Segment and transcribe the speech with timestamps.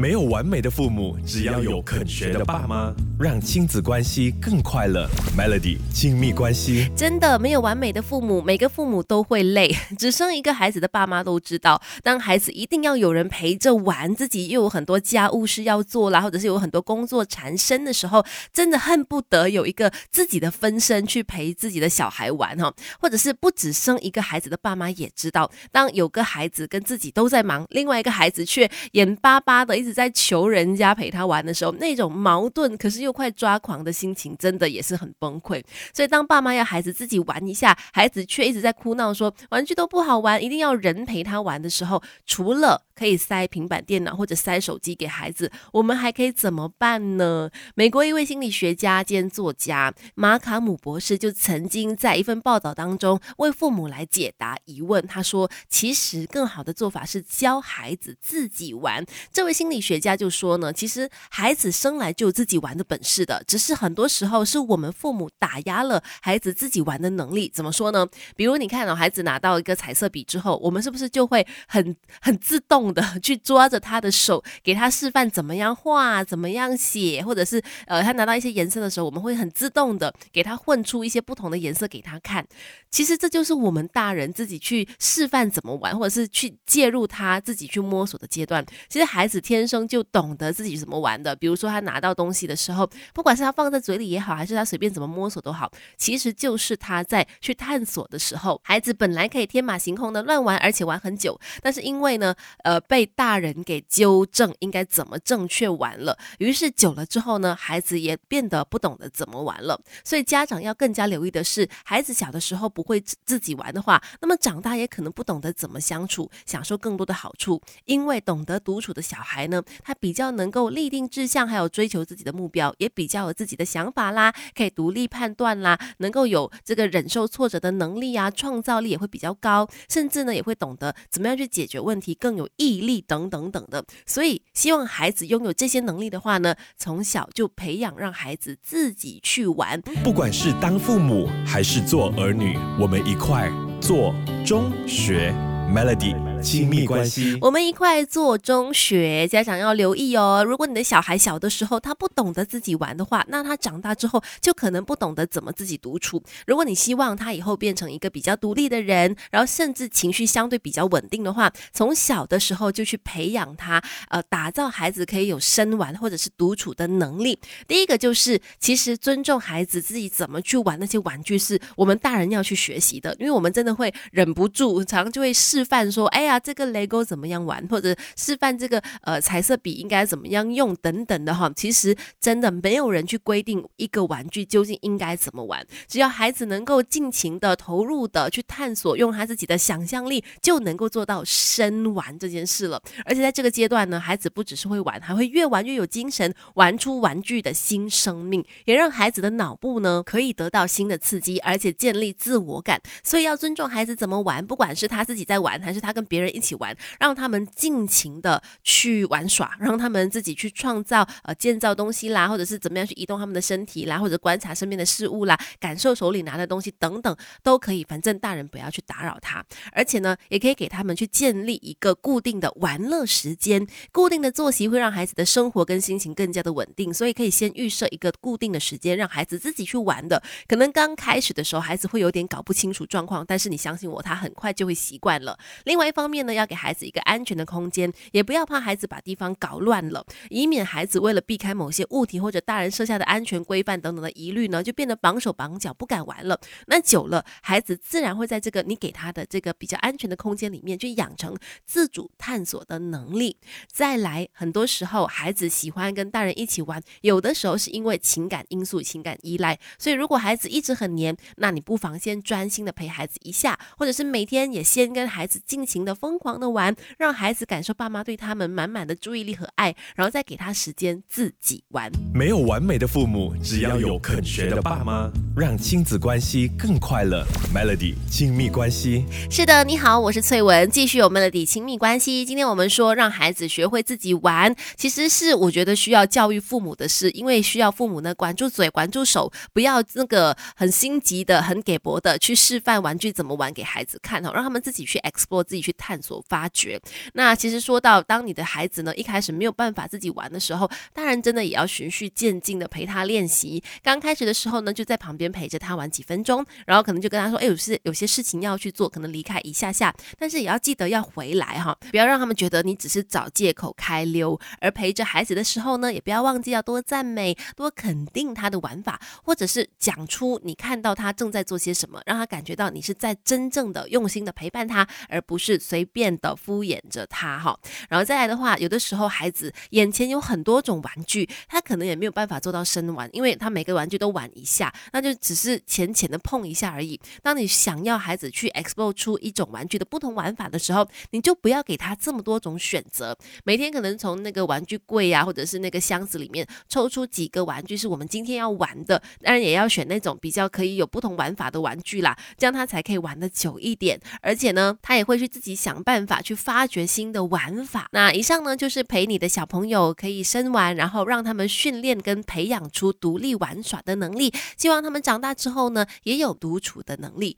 [0.00, 5.06] 没有完美的父母，只要有肯学的爸妈，让亲子关系更快乐。
[5.36, 9.76] Melody 亲密关系，真的没有完美的父母，每个父母都会累。
[9.98, 18.24] 只生一个孩子的爸妈都知道，当孩子一定要有人陪着玩，自己又有很多家务事要做啦，或者是有很多工作缠身的时候，
[18.54, 22.72] 真的恨不得有一个自己的分身去陪自己的小孩玩哈。
[22.98, 29.76] 或者是不只生一个孩子的爸妈也知道，当有个孩子跟自己都在忙，另外一个孩子却眼巴巴的。
[29.80, 35.62] 一直在求人家陪他玩的时候，那种矛盾可是又快抓狂的心情，真的也是很崩溃。
[35.94, 47.50] 所以当爸妈要孩子自己玩一下，孩子却一直在哭闹说玩具都不好玩，一定要人陪他玩的时候，除了可以塞平板电脑或者塞手机给孩子，我们还可以怎么办呢？
[47.74, 55.06] 美国一位心理学家兼作家马卡姆博士就曾经在一份报道当中为父母来解答疑问。
[55.06, 59.04] 他说，其实更好的做法是教孩子自己玩。
[59.32, 67.48] 这位心理学家就说呢，其实孩子生来就有自己玩的本事的，只是很多时候是我们父母打压了孩子自己玩的能力。
[67.48, 68.06] 怎么说呢？
[68.36, 82.44] 比如你看到孩子拿到一个彩色笔之后，我们是不是就会很很自动的去抓着他的手，给他示范怎么样画、怎么样写，或者是呃，他拿到一些颜色的时候，我们会很自动的给他混出一些不同的颜色给他看。
[82.90, 88.64] 其实这就是我们大人自己去示范怎么玩，或者是去介入他自己去摸索的阶段。
[88.88, 89.60] 其实孩子天。
[89.70, 98.60] 生就懂得自己怎么玩的，比如说他拿到东西的时候，不管是他放在嘴里也好，还是他随便怎么摸索都好，其实就是他在去探索的时候。
[98.64, 109.80] 孩子本来可以天马行空的乱玩，而且玩很久，但是因为呢，呃，被大人给纠正应该怎么正确玩了，于是久了之后呢，孩子也变得不懂得怎么玩了。
[110.02, 117.60] 所以家长要更加留意的是，孩子小的时候不会自己玩的话，那么长大也可能不懂得怎么相处，享受更多的好处。
[117.84, 119.49] 因为懂得独处的小孩。
[119.50, 133.84] 呢，他比较能够立定志向，还有追求自己的目标，也比较有自己的想法啦，可以独立判断啦，能够有这个忍受挫折的能力啊，创造力也会比较高，甚至呢也会懂得怎么样去解决问题，更有毅力等等等的。
[134.06, 139.80] 所以希望孩子拥有这些能力的话呢，从小就培养，让孩子自己去玩。
[140.04, 143.50] 不管是当父母还是做儿女，我们一块
[143.80, 144.14] 做
[144.46, 145.32] 中学
[145.74, 146.29] Melody。
[146.42, 150.42] 亲密关系，我们一块做中学，家长要留意哦。
[150.44, 156.22] 如果你的小孩小的时候他不懂得自己玩的话，那他长大之后就可能不懂得怎么自己独处。
[156.46, 167.38] 如果你希望他以后变成一个比较独立的人，然后甚至情绪相对比较稳定的话，从小的时候就去培养他，呃，打造孩子可以有深玩或者是独处的能力。
[167.68, 176.29] 第一个就是，其实尊重孩子自己怎么去玩那些玩具，是我们大人要去学习的，因为我们真的会忍不住，常常就会示范说，哎呀。
[176.30, 192.80] 啊，这个雷勾怎么样玩，或者示范这个呃彩色笔应该怎么样用等等的哈，其实真的没有人去规定一个玩具究竟应该怎么玩，只要孩子能够尽情的投入的去探索，用他自己的想象力，就能够做到深玩这件事了。
[193.04, 202.80] 而且在这个阶段呢，孩子不只是会玩，还会越玩越有精神，玩出玩具的新生命，也让孩子的脑部呢可以得到新的刺激，而且建立自我感。
[203.02, 217.84] 所以要尊重孩子怎么玩，不管是他自己在玩，还是他跟别人一起玩，让他们尽情的去玩耍，让他们自己去创造、呃建造东西啦，或者是怎么样去移动他们的身体啦，或者观察身边的事物啦，感受手里拿的东西等等，都可以。
[217.84, 226.92] 反正大人不要去打扰他，而且呢，也可以给他们去建立一个固定的玩乐时间，固定的作息会让孩子的生活跟心情更加的稳定。
[226.92, 230.22] 所以可以先预设一个固定的时间，让孩子自己去玩的。
[230.46, 235.38] 可能刚开始的时候，孩子会有点搞不清楚状况，但是你相信我，他很快就会习惯了。
[235.64, 246.38] 另外一方面呢，要给孩子一个安全的空间，也不要怕孩子把地方搞乱了，以免孩子为了避开某些物体或者大人设下的安全规范等等的疑虑呢，就变得绑手绑脚不敢玩了。
[246.66, 253.36] 那久了，孩子自然会在这个你给他的这个比较安全的空间里面，去养成自主探索的能力。
[253.70, 259.58] 再来，很多时候孩子喜欢跟大人一起玩，有的时候是因为情感因素、情感依赖。
[259.78, 271.92] 所以如果孩子一直很黏，那你不妨先专心的陪孩子一下，或者是每天也先跟孩子尽情的疯狂的玩，让孩子感受爸妈对他们满满的注意力和爱，然后再给他时间自己玩。
[272.14, 277.26] 没有完美的父母，只要有肯学的爸妈，让亲子关系更快乐。
[277.54, 282.24] Melody 亲密关系，是的，你好，我是翠文，继续有 Melody 亲密关系。
[282.24, 295.89] 今天我们说让孩子学会自己玩，其实是我觉得需要教育父母的事，因为需要父母呢管住嘴，管住手，不要那个很心急的、很给薄的去示范玩具怎么玩给孩子看哦，让他们自己去 explore，自己去探。
[295.90, 296.80] 探索发掘。
[297.14, 303.60] 那其实说到，当你的孩子呢一开始没有办法自己玩的时候，当然真的也要循序渐进的陪他练习。
[303.82, 314.38] 刚开始的时候呢，就在旁边陪着他玩几分钟，然后可能就跟他说：“哎，有事有些事情要去做，可能离开一下下，但是也要记得要回来哈，不要让他们觉得你只是找借口开溜。
[314.60, 327.58] 而陪着孩子的时候呢，也不要忘记要多赞美、多肯定他的玩法，或者是讲出你看到他正在做些什么，让他感觉到你是在真正的用心的陪伴他，而不是随随便的敷衍着他哈。
[327.88, 337.00] 然后再来的话，有的时候孩子眼前有很多种玩具，他可能也没有办法做到深玩，因为他每个玩具都玩一下，那就只是浅浅的碰一下而已。
[337.22, 343.16] 当你想要孩子去 explore 出一种玩具的不同玩法的时候，你就不要给他这么多种选择。
[343.44, 353.98] 每天可能从那个玩具柜啊，或者是那个箱子里面抽出几个玩具是我们今天要玩的，当然也要选那种比较可以有不同玩法的玩具啦，这样他才可以玩的久一点。
[354.20, 357.88] 而且呢，他也会去自己想办法去发掘新的玩法。
[357.92, 364.32] 那以上呢，就是陪你的小朋友可以生玩，然后让他们训练跟培养出独立玩耍的能力。
[364.56, 367.36] 希望他们长大之后呢，也有独处的能力。